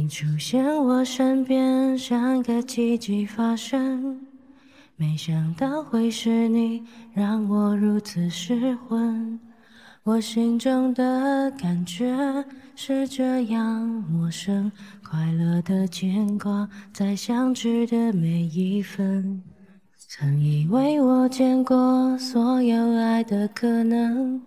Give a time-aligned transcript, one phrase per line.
[0.00, 4.20] 你出现我身边，像个奇迹发生。
[4.94, 9.40] 没想到会是你，让我如此失魂。
[10.04, 12.16] 我心中的感觉
[12.76, 14.70] 是这样陌生，
[15.02, 19.42] 快乐的牵挂，在相知的每一分。
[19.96, 24.40] 曾以为我见过所有爱的可能，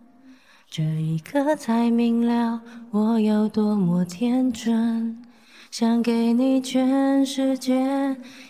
[0.69, 2.61] 这一刻才明了
[2.91, 5.21] 我有多么天真。
[5.71, 7.73] 想给你全世界，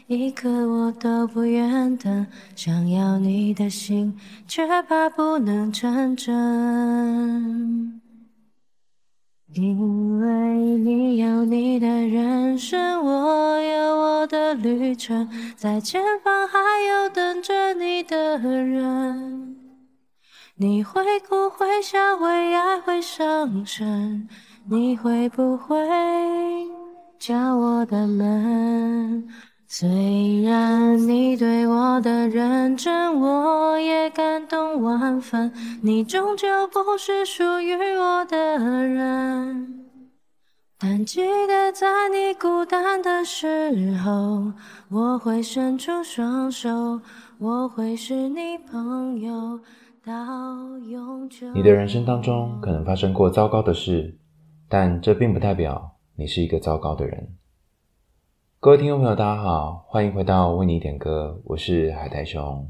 [0.07, 2.25] 一刻我都不愿等。
[2.55, 8.01] 想要你的心，却怕不能成真。
[9.53, 10.27] 因为
[10.77, 19.55] 你有你的人生，我有我的旅程，在前方还有等着你的人。
[20.55, 24.27] 你会哭会笑会爱会伤神，
[24.67, 25.77] 你会不会？
[27.21, 29.27] 敲我的门，
[29.67, 35.53] 虽然你对我的认真，我也感动万分。
[35.83, 39.85] 你终究不是属于我的人，
[40.79, 44.51] 但记得在你孤单的时候，
[44.89, 46.99] 我会伸出双手，
[47.37, 49.59] 我会是你朋友
[50.03, 50.11] 到
[50.89, 51.47] 永久。
[51.53, 54.17] 你的人生当中可能发生过糟糕的事，
[54.67, 55.87] 但这并不代表。
[56.15, 57.29] 你是一个糟糕的人。
[58.59, 62.69] 各位听众朋友，大家好，欢迎回到为你点歌，我是海苔熊。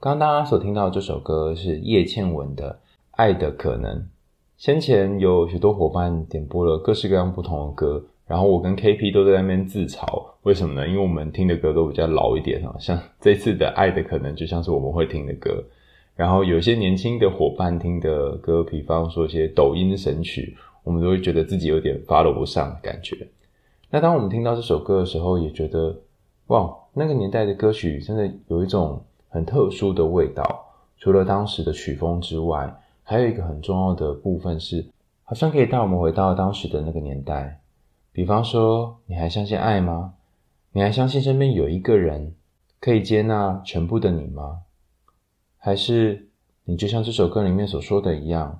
[0.00, 2.70] 刚刚大家所听到的这首歌是叶倩文的
[3.10, 3.98] 《爱的可能》。
[4.56, 10.88] 先前有许多伙伴点播了各式各样不同的歌，然后我跟 KP 都在那边自嘲，为什么呢？
[10.88, 15.64] 因为我们听的歌都比较老一点啊，像这次的《爱的可能》就像是我们会听的歌。
[16.14, 20.56] 然后有些年轻的伙伴听的歌，比方说一些抖音神曲。
[20.82, 23.28] 我们都会觉得自己有点 follow 不上的感觉。
[23.90, 25.96] 那当我们听到这首歌的时候，也觉得
[26.48, 30.66] 哇，那个年代的歌曲真的有一种很特殊的味道。
[30.98, 34.84] 除了当时的曲风之外，还有一个很重要的部分是，
[35.22, 37.60] 好像可以带我们回到当时的那个年代。
[38.12, 40.14] 比方说，你还相信爱吗？
[40.72, 42.34] 你还相信身边有一个人
[42.80, 44.62] 可以接纳全部的你吗？
[45.56, 46.28] 还是
[46.64, 48.58] 你就像这首歌里面所说的一样，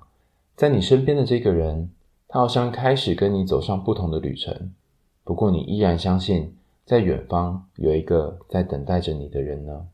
[0.55, 1.89] 在你身边的这个人，
[2.31, 4.71] 他好像开始跟你走上不同的旅程，
[5.23, 9.87] 不过你依然相信，在远方有一个在等待着你的人呢。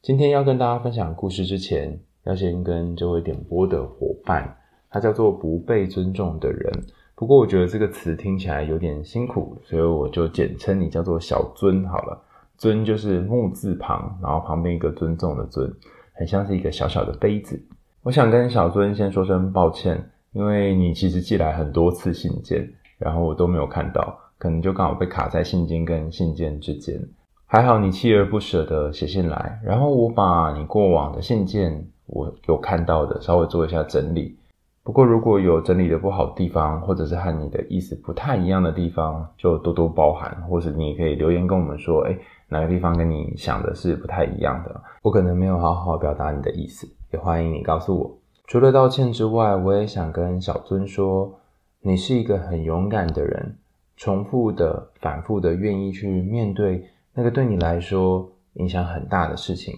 [0.00, 4.56] 今天要跟大家分享故事之前，要先跟这位点播的伙伴，
[4.88, 6.72] 他叫做不被尊重的人。
[7.14, 12.18] 不过我觉得这个词听起来有点辛苦，所以我就简称你叫做小尊好了。
[12.56, 15.70] 尊就是木字旁，然后旁边一个尊重的尊，
[16.14, 17.62] 很像是一个小小的杯子。
[18.04, 20.10] 我想跟小尊先说声抱歉。
[20.32, 22.68] 因为你其实寄来很多次信件，
[22.98, 27.00] 然后我都没有看到，可能就刚好被卡在信件跟信件之间。
[27.46, 34.38] 还好你锲而不舍的写信来，然后我把你过往的信件我有看到的稍微做一下整理。
[34.82, 42.16] 不过如果有整理的不好的地方，或者是和你的意思不太一样的地方，就多多包涵，或是你可以留言跟我们说，诶，
[42.48, 48.19] 哪个地方跟你想的是不太一样的，我可能没有好好表达你的意思，也欢迎你告诉我。
[48.50, 51.38] 除了道歉之外，我也想跟小尊说，
[51.82, 53.54] 你是一个很勇敢的人，
[53.96, 56.84] 重复的、反复的愿意去面对
[57.14, 59.72] 那个对你来说影响很大的事情，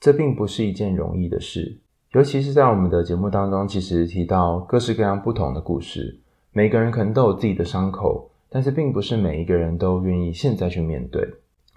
[0.00, 1.78] 这并不是一件容易的事。
[2.10, 6.18] 尤其是在我们的节目当中，其实提到各式各样不同的故事，
[6.50, 11.24] 每个人可能都有自己的伤口，但是并不是每一个人都愿意现在去面对。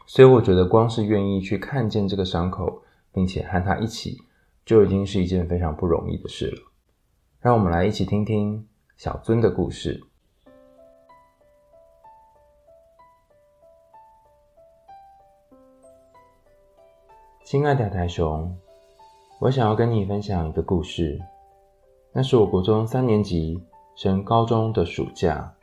[0.08, 2.82] 所以我觉得，光是愿意去看见这个伤口，
[3.14, 4.18] 并且和他一起。
[4.66, 6.62] 就已经是一件非常不容易的事了。
[7.40, 8.68] 让我们来一起听听
[8.98, 10.00] 小尊的故事。
[17.44, 18.56] 亲爱的台熊，
[19.40, 21.20] 我想要跟你分享一个故事。
[22.14, 23.62] 那是我国中三年级
[23.96, 25.54] 升高中的暑假，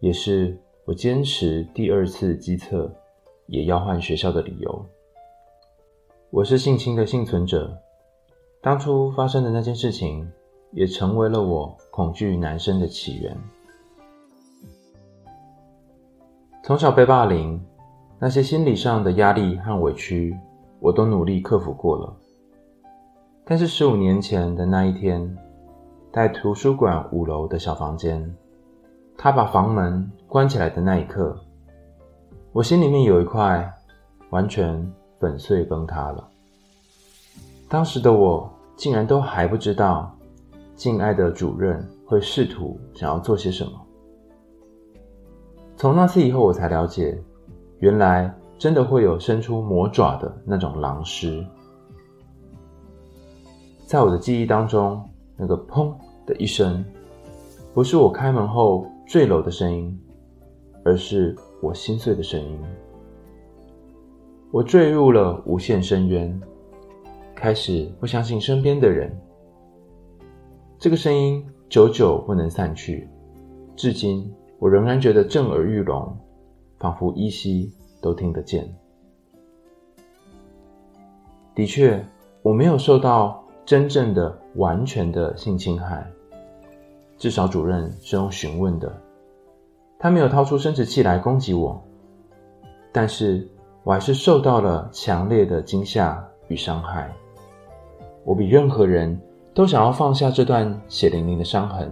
[0.00, 2.90] 也是我坚持第二次机测
[3.46, 4.86] 也要换学校的理由。
[6.30, 7.82] 我是性侵的幸存者。
[8.66, 10.28] 当初发生的那件事情，
[10.72, 13.38] 也成为了我恐惧男生的起源。
[16.64, 17.64] 从小被霸凌，
[18.18, 20.36] 那些心理上的压力和委屈，
[20.80, 22.12] 我都努力克服过了。
[23.44, 25.38] 但是十五年前的那一天，
[26.12, 28.34] 在图书馆五楼的小房间，
[29.16, 31.38] 他把房门关起来的那一刻，
[32.50, 33.72] 我心里面有一块
[34.30, 36.28] 完全粉碎崩塌了。
[37.68, 38.50] 当时的我。
[38.76, 40.16] 竟然都还不知道，
[40.74, 43.72] 敬爱的主任会试图想要做些什么。
[45.76, 47.18] 从那次以后，我才了解，
[47.78, 51.44] 原来真的会有伸出魔爪的那种狼师。
[53.86, 55.02] 在我的记忆当中，
[55.36, 55.94] 那个砰
[56.26, 56.84] 的一声，
[57.72, 59.98] 不是我开门后坠楼的声音，
[60.84, 62.58] 而是我心碎的声音。
[64.50, 66.40] 我坠入了无限深渊，
[67.36, 69.14] 开始不相信身边的人。
[70.78, 73.08] 这个声音久久不能散去，
[73.76, 76.16] 至今我仍然觉得震耳欲聋，
[76.78, 78.66] 仿佛依稀都听得见。
[81.54, 82.02] 的确，
[82.42, 86.10] 我没有受到真正的、完全的性侵害，
[87.18, 88.92] 至少主任是用询问的，
[89.98, 91.82] 他没有掏出生殖器来攻击我，
[92.92, 93.46] 但是
[93.84, 97.14] 我还是受到了强烈的惊吓与伤害。
[98.26, 99.18] 我比任何人。
[99.56, 101.90] 都想要放下这段血淋淋的伤痕，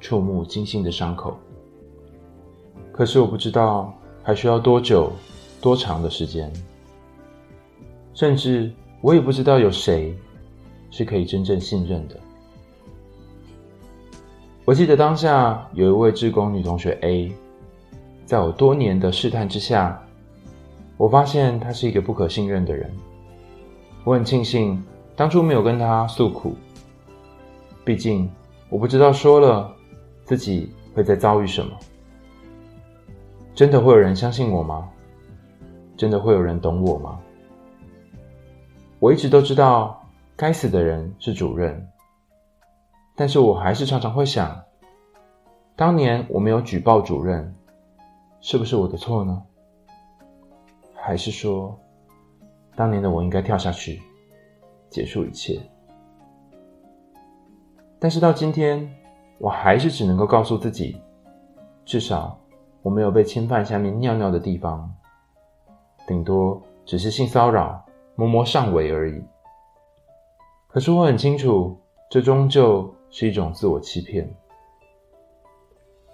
[0.00, 1.38] 触目惊心的伤口。
[2.90, 3.94] 可是我不知道
[4.24, 5.12] 还需要多久、
[5.60, 6.52] 多长的时间，
[8.12, 10.12] 甚至我也不知道有谁
[10.90, 12.16] 是可以真正信任的。
[14.64, 17.32] 我记得当下有一位志工女同学 A，
[18.26, 20.04] 在我多年的试探之下，
[20.96, 22.90] 我发现她是一个不可信任的人。
[24.02, 24.82] 我很庆幸
[25.16, 26.54] 当初没有跟她诉苦。
[27.84, 28.30] 毕竟，
[28.68, 29.74] 我不知道说了
[30.24, 31.76] 自己会再遭遇什么。
[33.54, 34.88] 真的会有人相信我吗？
[35.96, 37.20] 真的会有人懂我吗？
[38.98, 40.02] 我一直都知道
[40.34, 41.86] 该死的人是主任，
[43.14, 44.60] 但是我还是常常会想，
[45.76, 47.54] 当年我没有举报主任，
[48.40, 49.40] 是不是我的错呢？
[50.94, 51.78] 还是说，
[52.74, 54.02] 当年的我应该跳下去，
[54.94, 55.60] 结束一切？
[57.98, 58.88] 但是到今天，
[59.38, 61.00] 我还是只能够告诉自己，
[61.84, 62.38] 至少
[62.80, 64.88] 我没有被侵犯下面尿尿的地方，
[66.06, 69.20] 顶多只是性骚扰、摸摸上围而已。
[70.68, 71.76] 可是我很清楚，
[72.08, 74.32] 这终究是一种自我欺骗。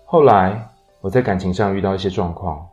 [0.07, 0.67] 后来
[1.03, 2.67] 我在感情上遇到一些状况，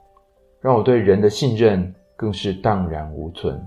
[0.61, 3.61] 让我对人的信任更是荡然无存。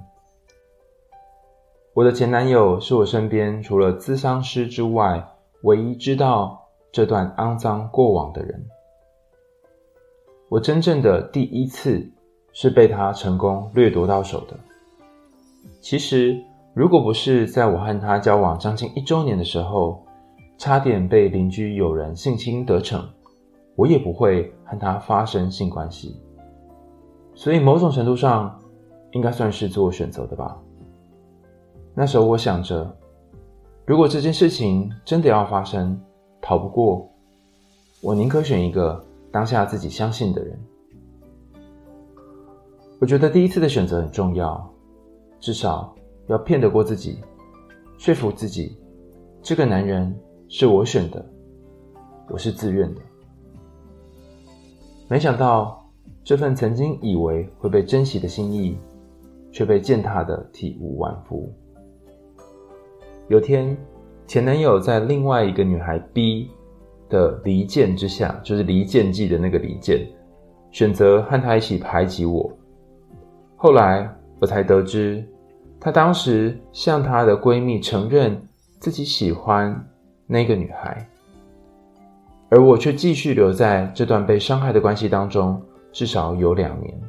[1.92, 5.26] 我的前男友是我身边除了咨商师之外，
[5.62, 8.64] 唯一知道这段肮脏过往的人，
[10.48, 12.08] 我真正的第一次
[12.52, 14.56] 是被他成功掠夺到手的。
[15.80, 16.40] 其实，
[16.74, 20.00] 如果不是在我和他交往将近一周年的时候，
[20.58, 23.04] 差点被邻居友人性侵得逞，
[23.74, 26.16] 我也不会和他发生性关系。
[27.34, 28.56] 所以，某种程度上，
[29.10, 30.56] 应该算是自我选择的吧。
[31.94, 32.96] 那时候，我想着。
[33.86, 36.00] 如果这件事情真的要发生，
[36.40, 37.10] 逃不过，
[38.00, 40.58] 我宁可选一个当下自己相信的人。
[43.00, 44.72] 我觉得第一次的选择很重要，
[45.40, 45.92] 至少
[46.28, 47.18] 要骗得过自己，
[47.98, 48.78] 说服自己，
[49.42, 50.16] 这个男人
[50.48, 51.24] 是我选的，
[52.28, 53.00] 我是自愿的。
[55.08, 55.84] 没想到
[56.22, 58.78] 这份曾经以为会被珍惜的心意，
[59.50, 61.52] 却被践踏的体无完肤。
[63.30, 63.76] 有天，
[64.26, 66.50] 前男友在另外一个女孩 B
[67.08, 70.04] 的离间之下，就是离间计的那个离间，
[70.72, 72.50] 选择和她一起排挤我。
[73.54, 75.24] 后来我才得知，
[75.78, 78.36] 她当时向她的闺蜜承认
[78.80, 79.80] 自己喜欢
[80.26, 81.08] 那个女孩，
[82.48, 87.00] 而我却继续留在这段被伤害的关系当中，至少有两年。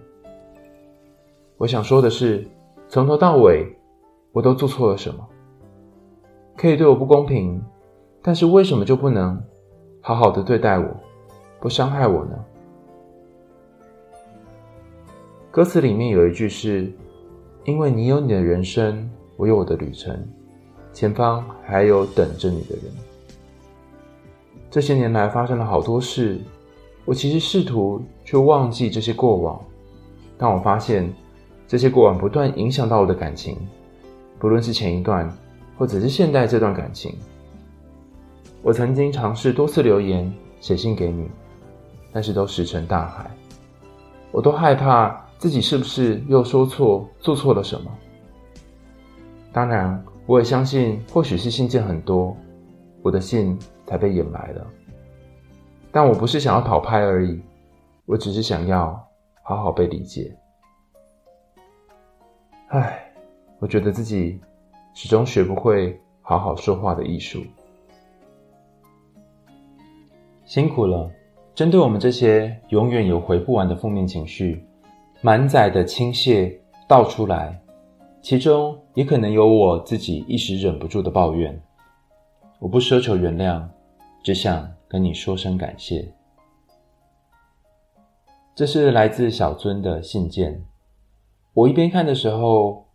[1.58, 2.46] 我想说的是，
[2.88, 3.66] 从头到尾，
[4.32, 5.28] 我都做错了什么？
[6.56, 7.60] 可以对我不公平，
[8.22, 9.42] 但是为什么就不能
[10.00, 10.88] 好好的对待我，
[11.60, 12.38] 不伤害我呢？
[15.50, 16.92] 歌词里面有一句是
[17.66, 20.18] ：“因为你有你的人生，我有我的旅程，
[20.94, 22.86] 前方还有等着你的人。”
[24.70, 26.40] 这些年来发生了好多事，
[27.04, 29.60] 我其实试图去忘记这些过往，
[30.38, 31.12] 但我发现
[31.68, 33.58] 这些过往不断影响到我的感情，
[34.38, 35.30] 不论是前一段。
[35.82, 37.18] 或者是现代这段感情，
[38.62, 41.28] 我曾经尝试多次留言、写信给你，
[42.14, 43.32] 但是都石沉大海。
[44.32, 47.92] 我都害怕自己是不是又说错、做错了什么。
[49.52, 52.38] 当然，我也相信，或许是信件很多，
[53.02, 53.58] 我的信
[53.88, 54.64] 才被掩埋了。
[55.92, 57.42] 但我不是想要讨拍而已，
[58.06, 59.04] 我只是想要
[59.42, 60.32] 好好被理解。
[62.68, 63.12] 唉，
[63.58, 64.40] 我觉得自己。
[64.94, 67.44] 始终学不会好好说话的艺术，
[70.46, 71.10] 辛苦了，
[71.56, 74.64] 针对我们这些永远有回不完的负面情绪，
[75.22, 76.56] 满载的倾泻
[76.88, 77.62] 倒出来，
[78.22, 81.62] 其中也可能有我自己一时忍不住的抱怨。
[82.60, 83.68] 我不奢求原谅，
[84.22, 86.14] 只想跟你说声感谢。
[88.54, 90.64] 这是来自小尊的信件。
[91.54, 92.86] 我一边看的时候，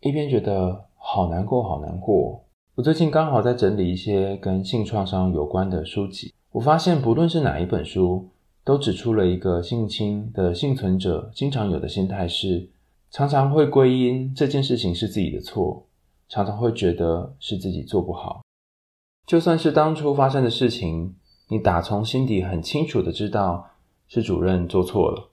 [0.00, 2.44] 一边觉得好难过，好难过。
[2.76, 6.32] 我最近刚好在整理一些跟性创伤有关的书籍。
[6.52, 8.28] 我发现，不论是哪一本书，
[8.62, 12.68] 都指出了一个性侵的幸存者经常有的心态是，
[13.10, 15.84] 常常会归因这件事情是自己的错，
[16.28, 18.42] 常常会觉得是自己做不好。
[19.26, 21.14] 就算是当初发生的事情，
[21.48, 23.66] 你打从心底很清楚的知道
[24.06, 25.30] 是主任做错了，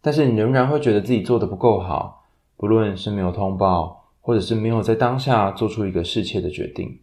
[0.00, 2.24] 但是你仍然会觉得自己做得不够好，
[2.56, 7.00] 不论是没有通报，或者是没有在当下做出一个适切的决定。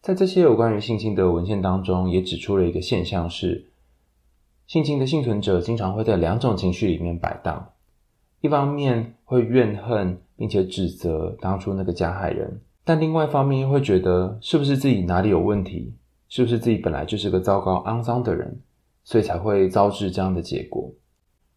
[0.00, 3.70] 在这些有关于性侵的文献当中，也指出了一个现象是，
[4.66, 7.72] 性侵的幸存者经常会在两种情绪里面摆荡：
[8.40, 15.92] 一方面会怨恨并且指责当初那个加害人，但另外一方面又会觉得是不是自己哪里有问题，
[16.28, 18.60] 是不是自己本来就是个糟糕肮脏的人，
[19.02, 20.90] 所以才会遭致这样的结果。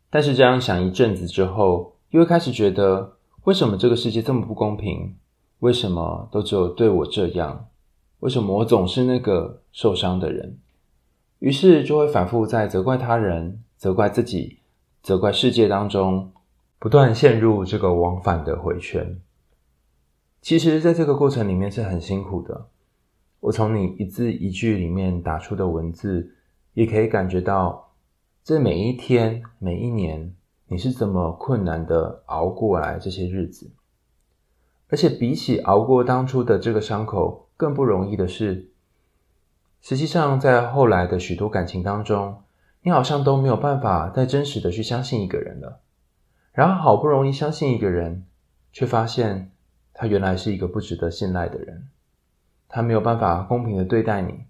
[0.10, 5.15] 但是这样想一阵子之后，又会开始觉得，为什么这个世界这么不公平？
[5.60, 7.67] 为什么都只有对我这样？
[8.19, 10.60] 为什么我总是那个受伤的人？
[11.39, 14.60] 于是就会反复在责怪他人、责怪自己、
[15.01, 16.31] 责怪世界当中，
[16.77, 19.19] 不断陷入这个往返的回圈。
[20.39, 22.67] 其实，在这个过程里面是很辛苦的。
[23.39, 26.36] 我从你一字一句里面打出的文字，
[26.74, 27.93] 也可以感觉到，
[28.43, 30.36] 这每一天、每一年，
[30.71, 33.69] 你是怎么困难的熬过来这些日子。
[34.87, 38.71] 而且，比起熬过当初的这个伤口，更不容易的是，
[39.81, 42.43] 实际上在后来的许多感情当中，
[42.83, 45.81] 你好像都没有办法再真实的去相信一个人了。
[46.53, 48.25] 然后好不容易相信一个人，
[48.71, 49.51] 却发现
[49.93, 51.89] 他原来是一个不值得信赖的人，
[52.69, 54.45] 他没有办法公平的对待你，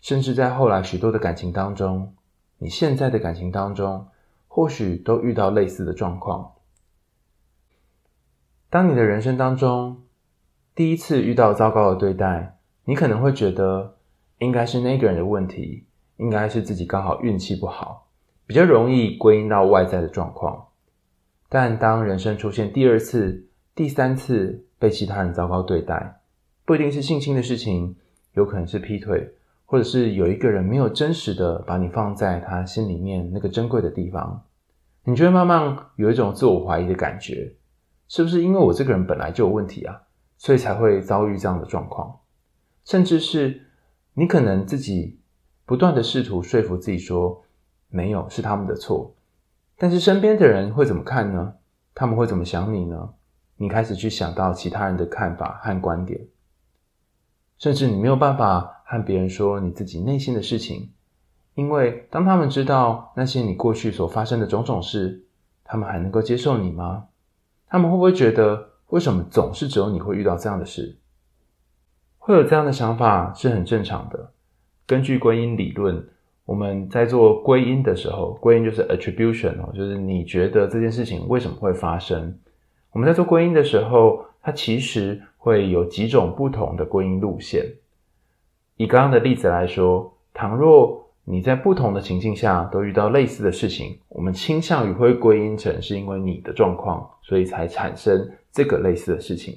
[0.00, 2.14] 甚至在后来许多的感情当中，
[2.56, 4.06] 你现在的感情当中，
[4.58, 6.54] 或许都遇到类似的状况。
[8.68, 10.02] 当你的人生当中，
[10.74, 13.94] 第一次遇到糟糕的对待，你可能会觉得
[14.38, 15.84] 应该是那个人的问题，
[16.16, 18.08] 应该是自己刚好运气不好，
[18.48, 20.66] 比较容易归因到外在的状况。
[21.48, 23.46] 但当人生出现第二次、
[23.76, 26.20] 第三次被其他人糟糕对待，
[26.64, 27.94] 不一定是性侵的事情，
[28.32, 29.34] 有可能是劈腿，
[29.66, 34.42] 或者是有一个人没有真实的把你放在他心里面那个珍贵的地方，
[35.08, 37.54] 你就会慢慢有一种自我怀疑的感觉，
[38.08, 40.02] 是不是因为我这个人本来就有问题啊？
[40.36, 42.20] 所以才会遭遇这样的状况，
[42.84, 43.58] 甚至是
[44.12, 45.18] 你可能自己
[45.64, 47.42] 不断的试图说服自己说，
[47.88, 49.16] 没有，是他们的错，
[49.78, 51.54] 但是身边的人会怎么看呢？
[51.94, 53.14] 他们会怎么想你呢？
[53.56, 56.20] 你开始去想到其他人的看法和观点，
[57.56, 60.92] 甚至你没有办法和别人说你自己内心的事情，
[61.58, 65.24] 因为当他们知道那些你过去所发生的种种事，
[65.64, 67.06] 他们还能够接受你吗？
[67.68, 68.68] 他们会不会觉得？
[68.90, 70.96] 为什么总是只有你会遇到这样的事？
[72.16, 74.30] 会有这样的想法是很正常的。
[74.86, 76.08] 根据归因理论，
[76.44, 82.38] 我们在做归因的时候，归因就是 attribution 哦，就是你觉得这件事情为什么会发生？
[82.92, 87.66] 我们在做归因的时候，它其实会有几种不同的归因路线。
[88.76, 98.30] 以刚刚的例子来说，倘若你在不同的情境下都遇到类似的事情，我们倾向于会归因成是因为你的状况，所以才产生。
[98.50, 99.54] 这个类似的事情，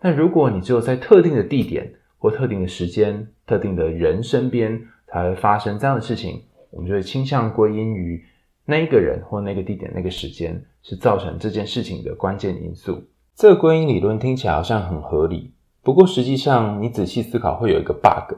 [0.00, 8.24] 但如果你只有在特定的地点或特定的时间、特定的人身边才会发生这样的事情，我们就会倾向归因于
[8.64, 13.00] 那个人或那个地点、那个时间是造成这件事情的关键因素。
[13.36, 18.34] 这个归因理论听起来好像很合理，不过实际上你仔细思考会有一个 bug，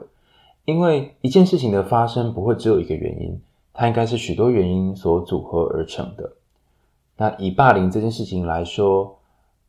[0.69, 3.39] 因为一件事情的发生不会只有一个原因，
[3.73, 6.31] 它应该是许多原因所组合而成的。
[7.17, 9.17] 那以霸凌这件事情来说，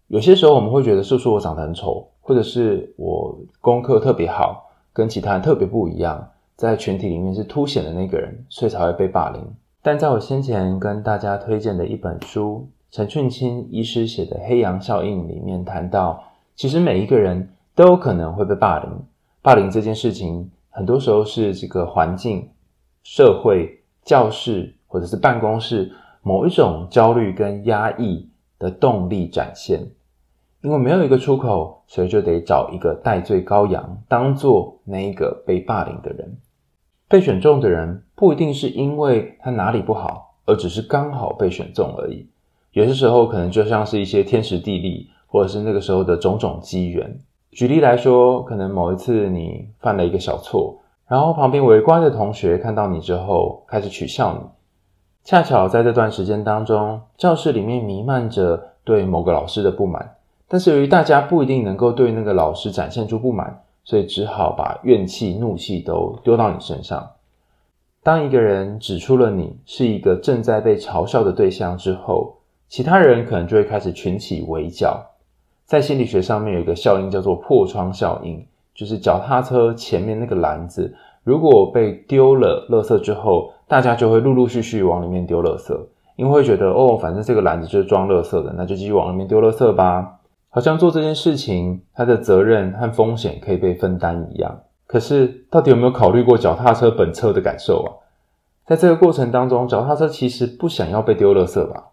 [0.09, 9.41] 有些时候我们会觉得，是不是我长得很丑，或者是我功课特别好，跟其他人特别不一样，在群体里面是凸显的那个人，所以才会被霸凌。
[9.83, 16.23] 但在我先前跟大家推荐的一本书，陈俊卿医师写的《黑羊效应》里面谈到，
[16.55, 18.91] 其实每一个人都有可能会被霸凌。
[19.43, 22.49] 霸凌这件事情，很多时候是这个环境、
[23.03, 29.91] 社会、教室或者是办公室某一种焦虑跟压抑的动力展现。
[30.63, 36.37] 因为没有一个出口，所以就得找一个代罪羔羊，当做那一个被霸凌的人。
[37.09, 42.29] 被选中的人不一定是因为他哪里不好，而只是刚好被选中而已。
[42.73, 47.19] 有些时候可能就像是一些天时地利，或者是那个时候的种种机缘。
[47.53, 50.79] 举例来说，可能某一次你犯了一个小错，
[51.09, 54.41] 然后旁边围观的同学看到你之后开始取笑你。
[55.25, 60.15] 恰巧在这段时间当中，教室里面弥漫着对某个老师的不满，
[60.49, 67.11] 但是由于大家不一定能够对那个老师展现出不满，所以只好把怨气、怒气都丢到你身上。
[68.03, 72.39] 当一个人指出了你是一个正在被嘲笑的对象之后，
[72.69, 75.05] 其他人可能就会开始群起围剿。
[75.71, 85.73] 在心理学上面有一个效应叫做破窗效应，就是脚踏车前面那个篮子，如果被丢了垃圾之后，大家就会陆陆续续往里面丢垃圾，
[86.17, 90.19] 因为会觉得哦，反正这个篮子就是装垃圾的，那就继续往里面丢垃圾吧。
[90.49, 94.63] 好像做这件事情，它的责任和风险可以被分担一样。
[94.89, 97.89] 可是，到底有没有考虑过脚踏车本车的感受啊？
[98.67, 101.91] 在这个过程当中，脚踏车其实不想要被丢垃圾吧？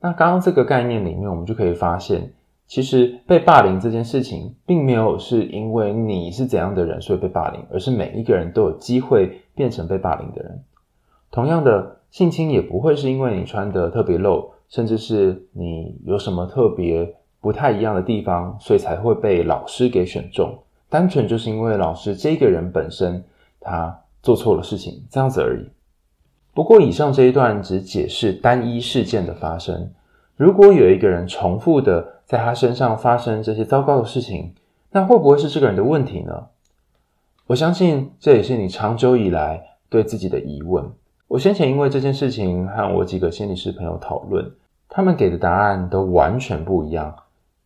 [0.00, 2.32] 那刚刚这个概念里面，我们就可以发现，
[2.66, 10.62] 其实被霸凌这件事情，并没有是因为你是怎样的人所以被霸凌，而是每一个人都有机会变成被霸凌的人。
[11.30, 20.56] 同样的，性侵也不会是因为你穿得特别露，甚至是你有什么特别不太一样的地方，所以才会被老师给选中。
[20.88, 23.22] 单纯就是因为老师这个人本身
[23.60, 25.68] 他做错了事情，这样子而已。
[26.54, 29.90] 不过，以上这一段只解释单一事件的发生。
[30.36, 34.54] 如果有一个人重复的在他身上发生这些糟糕的事情，
[34.90, 36.46] 那会不会是这个人的问题呢？
[37.46, 40.84] 我相信这也是你长久以来对自己的疑问。
[41.28, 44.50] 我先前因为这件事情和我几个心理师朋友讨论，
[44.88, 47.14] 他们给的答案都完全不一样。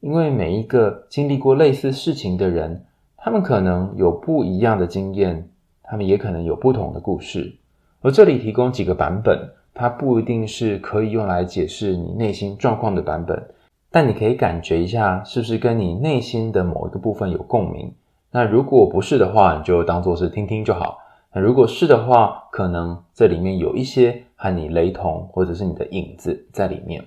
[0.01, 2.85] 因为每一个经历过类似事情的人，
[3.17, 5.49] 他们可能有不一样的经验，
[5.83, 7.57] 他们也可能有不同的故事。
[8.01, 13.49] 而这里提供几个版本，它不一定是可以用来解释你内心状况的版本，
[13.99, 17.93] 但你可以感觉一下，是不是跟你内心的某一个部分有共鸣？
[18.31, 20.99] 那如果不是的话，你就当做是听听就好。
[21.33, 27.07] 那如果是的话，可能这里面有一些和你雷同，或者是你的影子在里面。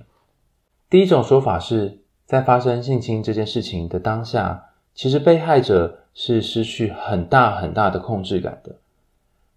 [0.89, 8.75] 第一种说法是在发生性侵这件事情的当下，其实被害者是失去很大很大的控制感的。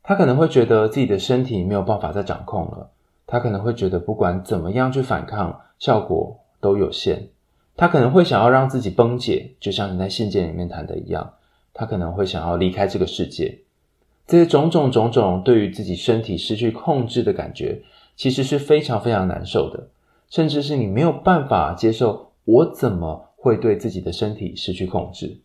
[0.05, 2.91] 他可能会觉得自己的身体没有办法再掌控了，
[3.27, 7.29] 他可能会觉得不管怎么样去反抗，效果都有限。
[7.77, 11.35] 他可能会想要让自己崩解，就像你在信件里面谈的一样，
[11.75, 13.59] 他可能会想要离开这个世界。
[14.27, 17.83] 这些种种种种对于自己身体失去控制的感觉，
[18.17, 19.89] 其实是非常非常难受的，
[20.31, 25.41] 甚至是你没有办法接受，我怎么会对自己的身体失去控制？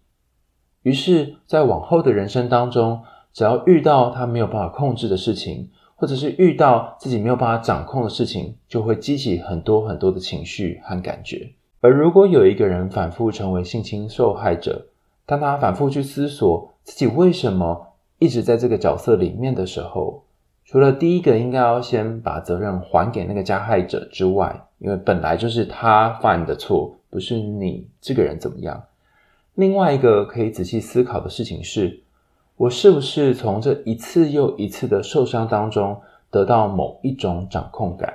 [0.84, 3.02] 于是，在往后的人生当中，
[3.34, 11.50] 只要遇到他没有办法控制的事情，或者是遇到自己没有办法掌控的事情，就会激起很多很多的情绪和感觉。
[11.82, 14.88] 而如果有一个人反复成为性侵受害者，
[15.26, 20.24] 当他反复去思索自己为什么一直在这个角色里面的时候，
[20.66, 28.82] 除了第一个应该要先把责任还给那个加害者之外，因为本来就是他犯的错，不是你这个人怎么样。
[29.56, 32.00] 另外一个可以仔细思考的事情是，
[32.60, 38.14] 我是不是从这一次又一次的受伤当中得到某一种掌控感，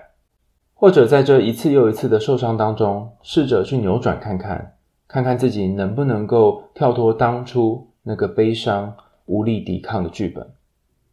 [0.74, 4.74] 或者在这一次又一次的受伤当中，试着去扭转看看，
[5.09, 10.46] 看看自己能不能够跳脱当初那个悲伤无力抵抗的剧本。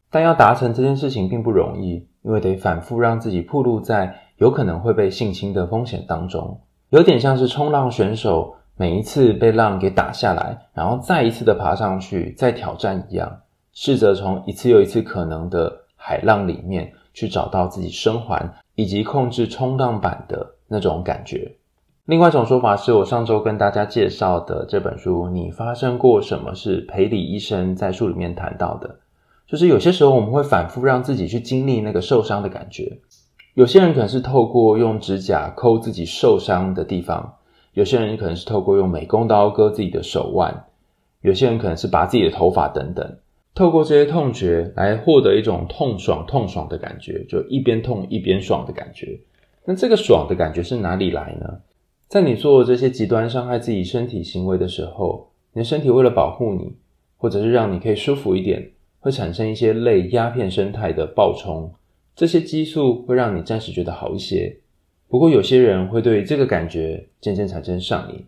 [0.10, 8.56] 但要达成这件事情并不容易，因为得反复让自己暴露在有可能会被性侵的风险当中，有点像是冲浪选手。
[8.82, 13.41] 每一次被浪给打下来，然后再一次的爬上去，再挑战一样，
[13.74, 21.58] 试着从一次又一次可能的海浪里面去找到自己生还以及控制冲浪板的那种感觉。
[22.06, 28.96] 另外一种说法是我上周跟大家介绍的这本书《你发生过什么》，是裴李医生在书里面谈到的，
[29.46, 32.98] 就是有些时候我们会反复让自己去经历那个受伤的感觉。
[33.54, 37.36] 有些人可能是透过用指甲抠自己受伤的地方。
[37.73, 40.65] 有些人可能是透过用美工刀割自己的手腕，
[41.21, 43.17] 有些人可能是拔自己的头发等等，
[43.55, 49.19] 透过这些痛觉来获得一种痛爽痛爽的感觉，就一边痛一边爽的感觉。
[49.63, 51.60] 那这个爽的感觉是哪里来呢？
[52.07, 56.73] 在你做这些极端伤害自己身体行为的时候，你的身体为了保护你，
[57.17, 61.71] 或者是让你可以舒服一点，会产生一些类鸦片生态的暴冲，
[62.15, 64.57] 这些激素会让你暂时觉得好一些。
[65.12, 68.26] 不过，有些人会对这个感觉渐渐产生上瘾。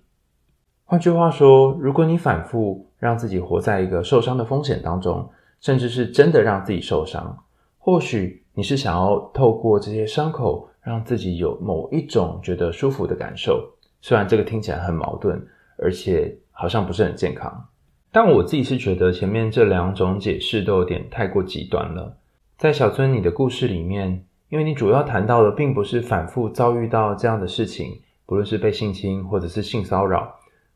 [0.84, 5.30] 换句话说，如果你反复让自己活在一个受伤的风险当中，
[5.62, 7.46] 甚至是真的让自己受伤，
[7.78, 13.65] 或许你是想要透过这些伤口，让自己有某一种觉得舒服的感受。
[14.02, 15.41] 虽然这个听起来很矛盾，
[15.78, 17.65] 而且好像不是很健康，
[18.12, 22.17] 但我自己是觉得前面这两种解释都有点太过极端了。
[22.58, 30.32] 在小村你的故事里面，因为你主要谈到的并不是反复遭遇到这样的事情，不论是被性侵或者是性骚扰，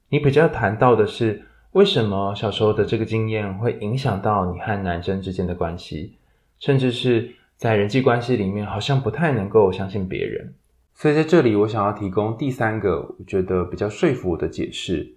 [0.10, 6.18] 你比较谈到的是为什么小时候的这个经验会影响到你和男生之间的关系，
[6.58, 10.56] 甚至是在人际关系里面好像不太能够相信别人。
[10.96, 15.08] 所以在这里，我想要提供第三个我觉得比较说服我的解释。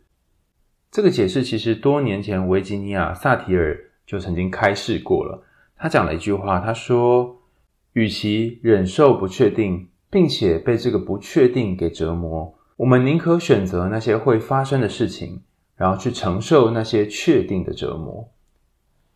[0.90, 5.42] 这个解释其实多年前维吉尼亚·萨提尔就曾经开示过了。
[5.78, 7.39] 他讲了一句话，他说
[7.92, 15.42] ：“与其忍受不确定，并且被这个不确定给折磨，我们宁可选择那些会发生的事情，
[15.76, 18.28] 然后去承受那些确定的折磨。”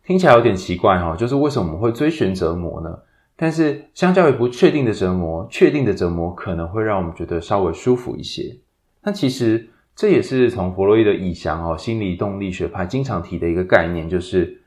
[0.05, 2.99] 听起来有点奇怪哈，就是为什么我们会追寻折磨呢？
[3.37, 8.57] 但是相较于不确定的折磨，确定的折磨可能会让我们觉得稍微舒服一些。
[9.03, 14.61] 那其实这也是从弗洛伊德以降哦，心理动力学派经常提的一个概念，就是。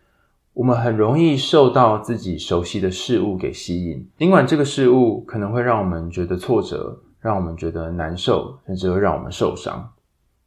[0.59, 9.89] 我们很容易受到自己熟悉的事物给吸引，尽管这个事物可能会让我们觉得挫折，让我们觉得难受，甚至会让我们受伤。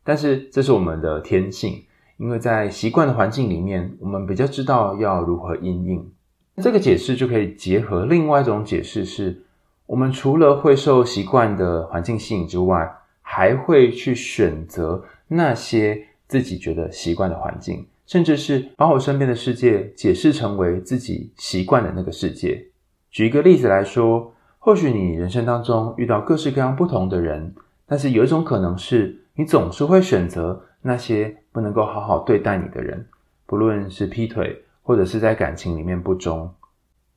[0.03, 1.81] 但是这是我们的天性，
[2.17, 6.11] 因为在习惯的环境里面，我们比较知道要如何应应。
[6.57, 9.41] 这个解释就可以结合另外一种解释，是
[9.85, 17.87] 我们除了会受习惯的环境吸引之外，还会去选择那些自己觉得习惯的环境。
[18.11, 22.61] 甚至是把我身边的世界解释成为自己习惯的那个世界。
[23.09, 33.07] 举一个例子来说，或许你人生当中遇到各式各样不同的人，但是有一种可能是你总是会选择那些不能够好好对待你的人，
[33.45, 36.53] 不论是劈腿或者是在感情里面不忠。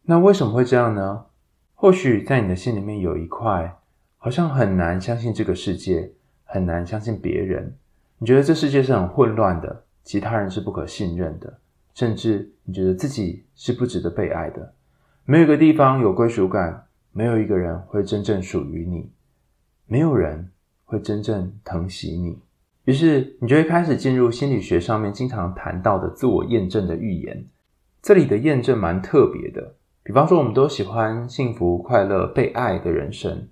[0.02, 1.24] 那为什么会这样呢？
[1.74, 3.78] 或许在你的心里面有一块，
[4.16, 6.12] 好像很难相信这个世界，
[6.44, 7.74] 很难相信别人。
[8.18, 9.82] 你觉得这世界是很混乱的。
[10.04, 11.58] 其他人是不可信任的，
[11.94, 14.74] 甚至你觉得自己是不值得被爱的。
[15.24, 19.10] 没有一个地方有归属感，没有一个人会真正属于你，
[19.86, 20.50] 没有人
[20.84, 22.38] 会真正疼惜你。
[22.84, 27.46] 于是你就会开始进入心理学上面经常谈到的自我验证的预言。
[28.02, 33.48] 这里的验证蛮特别的，比方说我们都喜欢幸福、快乐、被爱的人生，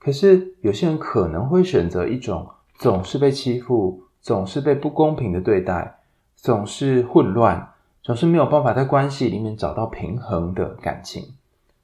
[0.00, 4.02] 可是有些人可能会选择一种总是被欺负。
[4.22, 5.98] 总是被不公平的对待，
[6.36, 11.34] 总是混乱，总是没有办法在关系里面找到平衡的感情。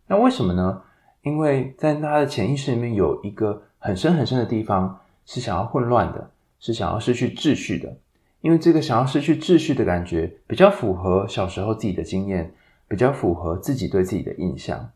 [0.07, 0.83] 那为什么呢？
[1.23, 7.97] 因为在他的潜意识里面有一个很深很深的地方是想要混乱的，是想要失去秩序的。
[8.41, 12.55] 因为这个想要失去秩序的感觉比较符合小时候自己的经验，
[12.87, 14.91] 比较符合自己对自己的印象。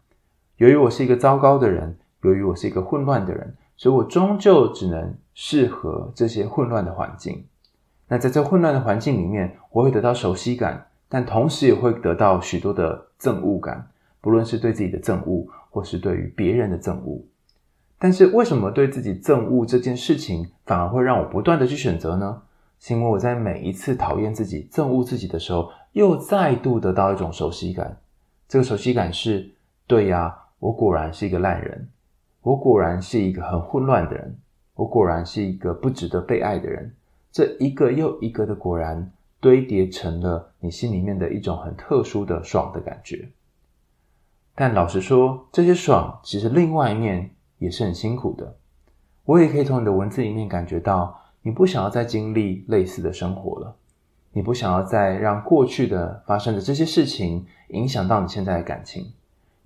[0.58, 3.56] 由于我是一个糟糕的人，由于我是一个混乱的人。
[3.76, 7.44] 所以我终究只能适合这些混乱的环境。
[8.08, 13.88] 那在这混乱的环境里面，我会得到熟悉感，但同时也会得到许多的憎恶感，
[14.20, 17.24] 不论是对自己的憎恶，或是对于别人的憎恶。
[17.98, 22.42] 但是为什么对自己憎恶这件事情，反而会让我不断的去选择呢？
[22.78, 27.96] 是因为我在每一次讨厌自己、憎恶自己的时候，又再度得到一种熟悉感。
[28.48, 29.52] 这个熟悉感是：
[29.86, 31.88] 对呀，我果然是一个烂人。
[32.42, 34.36] 我果然是一个很混乱的人，
[34.74, 36.92] 我果然是一个不值得被爱的人。
[37.30, 43.28] 这一个又一个的果然堆叠成了你心里面的一种很特殊的爽的感觉。
[44.56, 48.56] 但老实说，这些爽其实另外一面也是很辛苦的。
[49.24, 53.76] 我也可以从你的文字里面感觉到，你不想要再经历类似的生活了，
[54.32, 59.12] 你不想要再让过去的发生的这些事情影响到你现在的感情，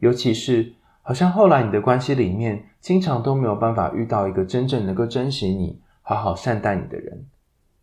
[0.00, 0.74] 尤其是。
[1.06, 7.26] 好像后来你的关系里面，经常都没有办法遇到一个真正能够珍惜你、好好善待你的人，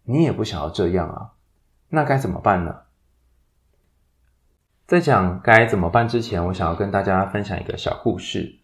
[0.03, 1.29] 你也不想要这样啊，
[1.87, 2.75] 那该怎么办呢？
[4.85, 8.59] 在讲该怎么办之前，我想要跟大家分享一个小故事。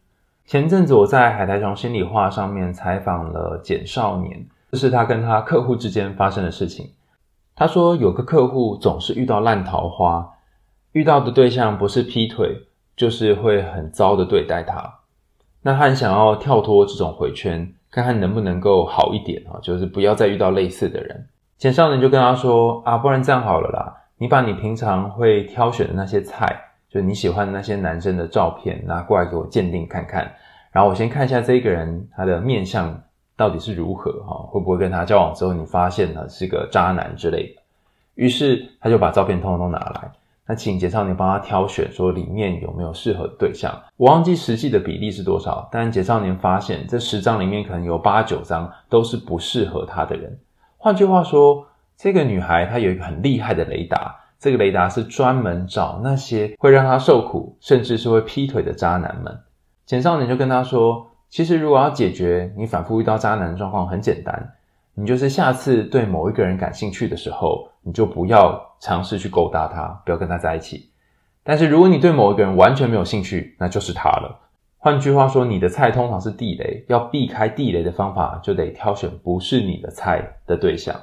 [0.46, 6.92] 前阵子我在海苔熊心里话上面采访了简少年，这是他跟他客户之间发生的事情。
[7.56, 10.34] 他说有个客户总是遇到烂桃花，
[10.92, 12.66] 遇到的对象不是劈腿。
[13.00, 14.94] 就是会很糟的对待他，
[15.62, 21.26] 那他很想要跳脱这种回圈，看看能不能够好一点啊，就是不要再遇到类似的人。
[21.58, 26.54] 简少年就跟他说啊，不然这样好了啦，你把你平常会挑选的那些菜，
[26.90, 30.30] 就你喜欢的那些男生的照片拿过来给我鉴定看看，
[30.74, 33.02] 然后我先看一下这个人他的面相
[33.38, 37.62] 到底是如何哈，会不会跟他交往之后你发现他是个渣男之类的。
[38.16, 40.12] 于是他就把照片通通拿来。
[40.50, 43.72] 那请简少年帮他挑选，说里面有没有适合的对象。
[43.98, 50.40] 我忘记实际的比例是多少，但简少年发现这十张里面可能有八九张都是不适合他的人。
[50.78, 59.40] 换句话说，这个女孩她有一个很厉害的雷达，这个雷达是专门找那些会让她受苦，甚至是会劈腿的渣男们。
[59.86, 64.54] 简少年就跟她说，其实如果要解决你反复遇到渣男的状况，很简单。
[65.00, 70.92] 你就是下次对某一个人感兴趣的时候，你就不要尝试去勾搭他，不要跟他在一起。
[71.42, 74.38] 但是如果你对某一个人完全没有兴趣，那就是他了。
[74.78, 80.94] 换句话说，你的菜通常是地雷，要避开地雷的方法，就得挑选不是你的菜的对象。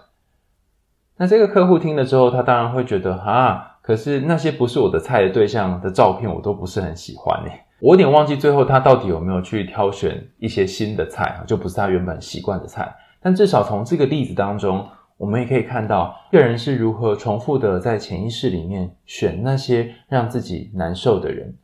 [1.16, 7.64] 那这个客户听了之后，他当然会觉得啊，可是那些不是我的菜的对象的照片，我都不是很喜欢诶。
[7.80, 12.94] 我有点忘记最后他到底有没有去挑选一些新的菜啊，就不是他原本习惯的菜。
[13.26, 14.86] 但至少从这个例子当中，
[15.16, 21.56] 我们也可以看到，个人是如何重复的在潜意识里面选那些让自己难受的人。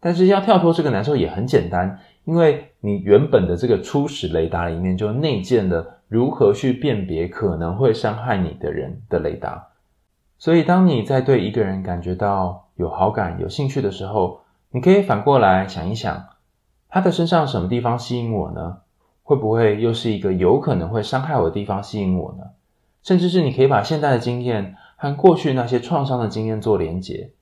[0.00, 9.68] 但是要跳脱这个难受也很简单，因为你原本的这个初始雷达里面就内建了如何去辨别可能会伤害你的人的雷达。
[10.38, 16.24] 所以，当你在对一个人感觉到有好感、有兴趣的时候，你可以反过来想一想，
[16.88, 18.78] 他的身上什么地方吸引我呢？
[19.22, 22.44] 会不会又是一个有可能会伤害我的地方吸引我呢？
[23.02, 27.32] 甚至是你可以把现在的经验和过去那些创伤的经验做连结。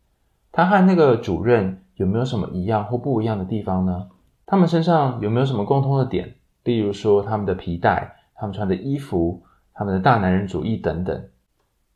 [0.53, 4.09] 他和那个主任有没有什么一样或不一样的地方呢？
[4.47, 6.35] 他们身上有没有什么共通的点？
[6.65, 11.25] 例如说他们的皮带、他们穿的衣服、他们的大男人主义等等。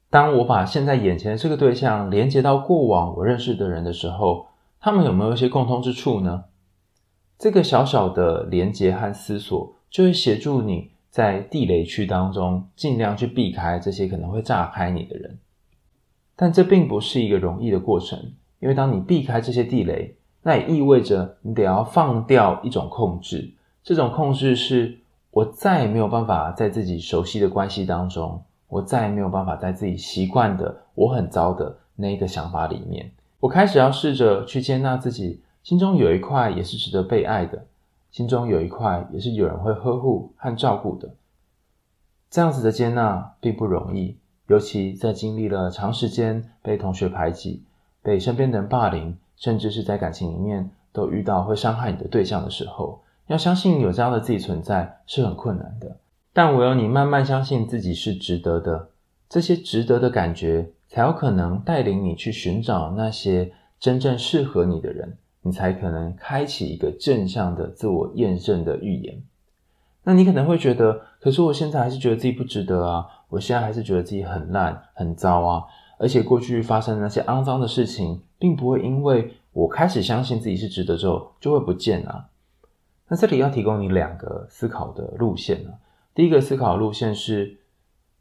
[0.08, 4.46] 当我把现在眼前的这个对象连接到过往我认识的人的时候，
[4.78, 6.44] 他们有没有一些共通之处呢？
[7.36, 15.38] 这个小小的连接和思索，就会协助你在地雷区当中尽量去避开这些可能会炸开你的人。
[16.34, 18.18] 但这并不是一个容易的过程，
[18.58, 23.52] 因为当你避开这些地雷，那也意味着你得要放掉一种控制。
[23.84, 24.98] 这种控制是
[25.30, 35.40] 我再也没有办法在自己熟悉的关系当中，我再也没有办法在自己习惯的我很糟的那一个想法里面，我开始要试着去接纳自己。
[35.62, 37.64] 心中有一块也是值得被爱的，
[38.14, 41.16] 心中有一块也是有人会呵护和照顾的。
[42.30, 47.64] 这样子的接纳并不容易，尤其在经历了长时间被同学排挤、
[48.04, 55.96] 被身边的人霸凌，甚至是在感情里面都遇到会伤害你的对象的时候，要相信有这样的自己存在是很困难的。
[56.32, 58.90] 但唯有你慢慢相信自己是值得的，
[59.28, 63.50] 这些值得的感觉才有可能带领你去寻找那些
[63.80, 65.18] 真正适合你的人。
[65.44, 69.22] 你才可能开启一个正向的自我验证的预言。
[70.02, 75.64] 那你可能会觉得，可是我现在还是觉得自己不值得啊，我现在还是觉得自己很烂、很糟啊，
[75.98, 82.26] 而且过去发生的那些肮脏的事情，并不会因为我开始相信自己是值得之后就会不见啊。
[83.08, 85.76] 那这里要提供你两个思考的路线啊。
[86.14, 87.58] 第一个思考路线是，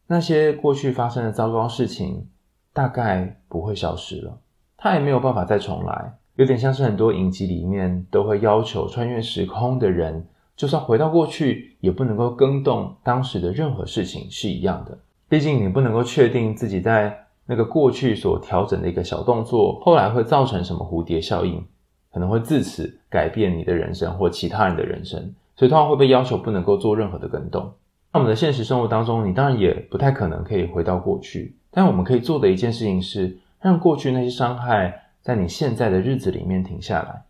[0.08, 2.28] 那些过去发生的糟糕事情
[2.74, 4.38] 大概不会消失了，
[4.78, 6.18] 它也没有办法再重来。
[6.36, 14.98] 有点像是很多影集里面都会要求穿越时空的人，就算回到过去，也不能够更动当时的任何事情是一样的。
[15.30, 17.16] 毕竟你不能够确定自己在
[17.46, 21.64] 那个过去所调整的一个小动作，后来会造成什么蝴蝶效应，
[22.12, 25.20] 可能会自此改变你的人生或其他人的人生，
[25.56, 27.72] 所以通常会被要求不能够做任何的更动。
[28.12, 35.02] 那我们的现实生活当中，你当然也不太可能可以回到过去，但我们可以做的一件事情是，让过去那些伤害。
[35.24, 37.24] 在你现在的日子里面停下来，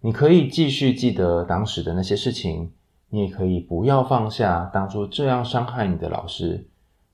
[0.00, 2.70] 你可以继续记得当时的那些事情，
[3.08, 6.68] 你也可以不要放下当初这样伤害你的老师，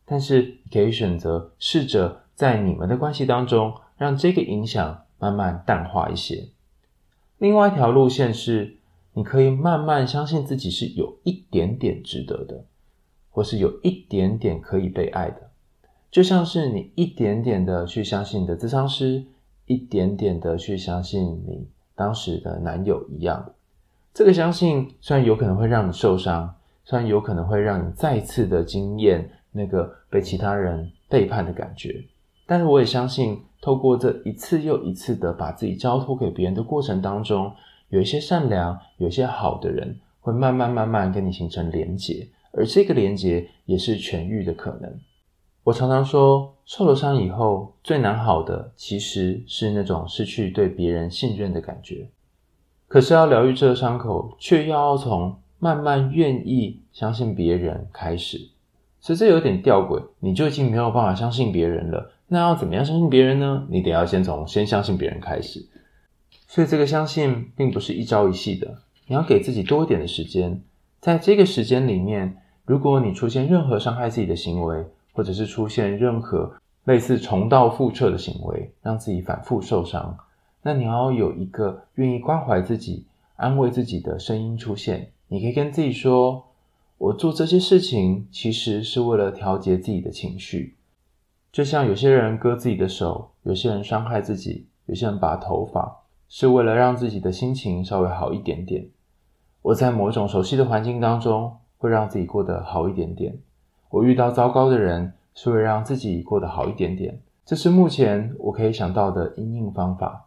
[0.05, 6.49] 但是你可以选择试着在你们的关系当中，让这个影响慢慢淡化一些。
[7.39, 8.77] 另外一条路线是，
[9.15, 12.67] 你可以慢慢相信自己是有一点点值得的，
[13.31, 15.49] 或是有一点点可以被爱的，
[16.11, 19.25] 就像是你一点点的去相信你的咨商师。
[19.67, 23.53] 一点点的去相信你当时的男友一样，
[24.15, 32.05] 这个相信虽然有可能会让你受伤，虽然有可能会让你再次的经验那个被其他人背叛的感觉，
[32.47, 37.53] 但是我也相信，透过这一次又一次的把自己交托给别人的过程当中，
[37.89, 44.93] 有一些善良、有一些好的人会慢慢慢慢跟你形成连结，而这个连结也是痊愈的可能。
[45.67, 52.07] 我常常说，受了伤以后最难好的其实是那种失去对别人信任的感觉。
[52.87, 58.51] 可是要疗愈这个伤口，却要从慢慢愿意相信别人开始。
[59.01, 63.67] 所以这有点吊诡，你就已经没有办法相信别人了，那要怎么样相信别人呢？
[63.69, 65.67] 你得要先从先相信别人开始。
[66.47, 70.63] 所以这个相信并不是一朝一夕的，你要给自己多一点的时间。
[71.01, 74.85] 在这个时间里面，如果你出现任何伤害自己的行为，
[75.17, 76.53] 或者是出现任何
[76.85, 80.15] 类似重蹈覆辙的行为，让自己反复受伤，
[80.63, 85.11] 那你要有一个愿意关怀自己、安慰自己的声音出现。
[85.29, 86.45] 你可以跟自己说
[86.99, 90.77] ：“我做这些事情其实是为了调节自己的情绪。”
[91.51, 98.87] 就像有些人割自己的手，有些人伤害自己，有些人拔头发，是为了让自己的心情稍微好一点点。
[99.63, 103.37] 我在某种熟悉的环境当中，会让自己过得好一点点。
[103.91, 107.21] 我遇到糟糕的人，是为了让自己过得好一点点。
[107.45, 110.25] 这是目前我可以想到的因应方法。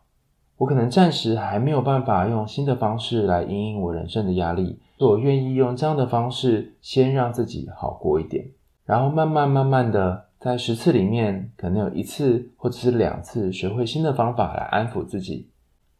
[0.58, 8.46] 我可能暂时还没有办法用新的方式来因应我人生的压力，所以我愿意用这样的方式先让自己好过一点，
[8.86, 15.50] 然后慢慢慢慢的，在十次里面，可能有一次或者是两次学会新的方法来安抚自己。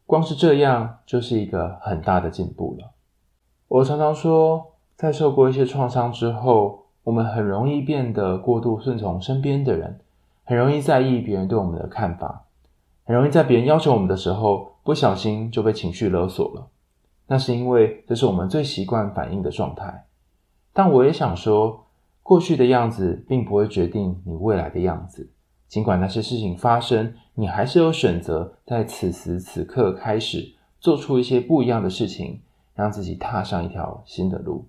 [0.04, 2.90] 光是这样，就是一个很大的进步了。
[3.68, 10.00] 我常常说，在受过一些创伤之后，我们很容易变得过度顺从身边的人，
[10.44, 12.44] 很容易在意别人对我们的看法，
[13.04, 16.68] 很容易在别人要求我们的时候，不小心就被情绪勒索了。
[17.26, 20.06] 那是因为这是我们最习惯反应的状态。
[20.72, 21.86] 但我也想说，
[22.22, 25.30] 过去的样子并不会决定你未来的样子。
[25.68, 32.40] 尽管那些事情发生，你还是有选择在此时此刻开始做出一些不一样的事情，
[32.74, 34.66] 让自己踏上一条新的路。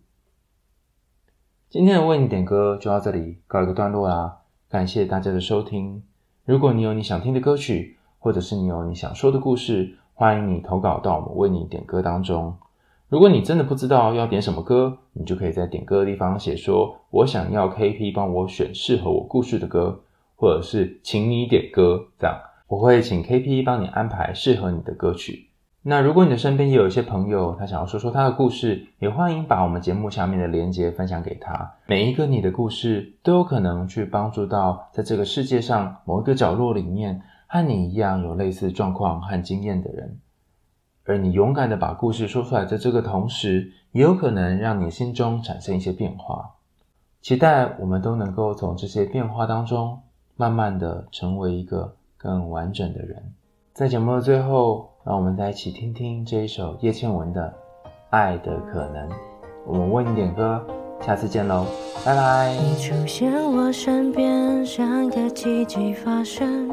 [1.71, 6.03] 今天的为你点歌就到这里告一个段落啦，感谢大家的收听。
[6.43, 12.53] 如果你有你想听的歌曲，或者是你有你想说的故事，欢迎你投稿到我们为你点歌当中。
[13.07, 20.01] 如果你真的不知道要点什么歌，你就可以在点歌的地方写说“我想要 KP 帮我选适合我故事的歌”，
[20.35, 25.47] 或者是“请你点歌”这样，我会请 KP 帮你安排适合你的歌曲。
[25.83, 31.73] 那如果你的身边也有一些朋友，他想要说说他的故事，也欢迎把我们节目下面的链接分享给他。
[31.87, 40.19] 每一个你的故事都有可能去帮助到在这个世界上某一个角落里面和你一样有类似状况和经验的人。
[41.03, 46.51] 而你勇敢的把故事说出来的这个同时，也有可能让你心中产生一些变化。
[47.21, 49.99] 期待我们都能够从这些变化当中，
[50.35, 53.33] 慢慢的成为一个更完整的人。
[53.73, 57.51] 在节目的最后，让我们再一起听听这一首叶倩文的
[58.11, 59.09] 《爱的可能》。
[59.65, 60.63] 我们为你点歌，
[61.01, 61.65] 下次见喽，
[62.05, 62.53] 拜拜。
[62.53, 66.69] 你出现我身边，像个奇迹发生，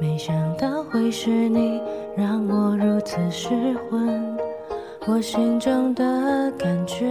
[0.00, 1.80] 没想到会是你，
[2.16, 3.48] 让我如此失
[3.90, 4.36] 魂。
[5.06, 7.04] 我心中的感觉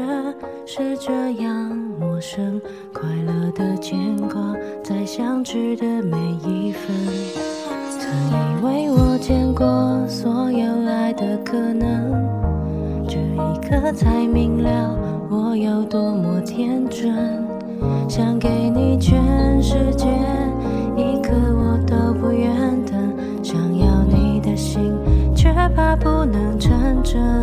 [0.66, 1.12] 是这
[1.44, 1.52] 样
[2.00, 2.62] 陌生，
[2.94, 7.53] 快乐的牵挂在相知的每一分。
[8.32, 9.66] 以为我见过
[10.08, 12.14] 所有爱的可能，
[13.08, 14.98] 这一刻才明了
[15.30, 17.14] 我有多么天真。
[18.08, 20.08] 想给你全世界，
[20.96, 22.52] 一刻我都不愿
[22.86, 22.94] 等。
[23.42, 24.94] 想要你的心，
[25.36, 26.72] 却怕不能成
[27.04, 27.43] 真。